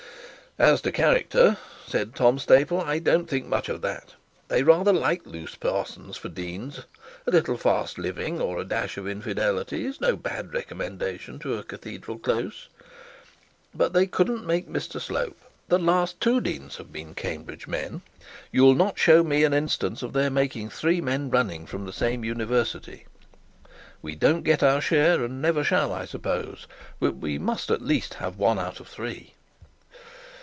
'As 0.59 0.81
to 0.81 0.91
character,' 0.91 1.55
said 1.87 2.13
Tom 2.13 2.37
Staple, 2.37 2.81
'I 2.81 2.99
don't 2.99 3.27
think 3.29 3.45
much 3.47 3.69
of 3.69 3.79
that. 3.83 4.15
They 4.49 4.63
rather 4.63 4.91
like 4.91 5.25
loose 5.25 5.55
parsons 5.55 6.17
for 6.17 6.27
deans; 6.27 6.81
a 7.25 7.31
little 7.31 7.55
fast 7.57 7.97
living, 7.97 8.41
or 8.41 8.59
a 8.59 8.65
dash 8.65 8.97
of 8.97 9.07
infidelity, 9.07 9.85
is 9.85 10.01
no 10.01 10.17
bad 10.17 10.51
recommendation 10.53 11.39
to 11.39 11.55
a 11.57 11.63
cathedral 11.63 12.19
close. 12.19 12.67
But 13.73 13.93
they 13.93 14.05
couldn't 14.05 14.45
make 14.45 14.67
Mr 14.67 14.99
Slope; 14.99 15.39
the 15.69 15.79
last 15.79 16.19
two 16.19 16.41
deans 16.41 16.75
have 16.75 16.91
been 16.91 17.15
Cambridge 17.15 17.65
men; 17.65 18.01
you'll 18.51 18.75
not 18.75 18.99
show 18.99 19.23
me 19.23 19.45
an 19.45 19.53
instance 19.53 20.03
of 20.03 20.11
their 20.11 20.29
making 20.29 20.69
three 20.69 20.99
men 20.99 21.29
running 21.29 21.65
from 21.65 21.85
the 21.85 21.93
same 21.93 22.25
University. 22.25 23.05
We 24.01 24.15
don't 24.17 24.43
get 24.43 24.61
out 24.61 24.83
share, 24.83 25.23
and 25.23 25.41
never 25.41 25.63
shall, 25.63 25.93
I 25.93 26.03
suppose; 26.03 26.67
but 26.99 27.15
we 27.15 27.39
must 27.39 27.71
at 27.71 27.81
least 27.81 28.15
have 28.15 28.35
one 28.37 28.59
out 28.59 28.81
of 28.81 28.87
the 28.89 28.93
three.' 28.93 29.33